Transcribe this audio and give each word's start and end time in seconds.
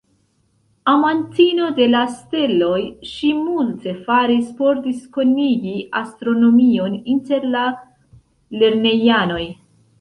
Amantino 0.93 1.67
de 1.79 1.85
la 1.95 1.99
steloj, 2.13 2.79
ŝi 3.11 3.29
multe 3.43 3.95
faris 4.09 4.49
por 4.63 4.83
diskonigi 4.89 5.77
astronomion 6.03 6.99
inter 7.17 7.49
la 7.55 7.71
lernejanoj. 8.65 9.43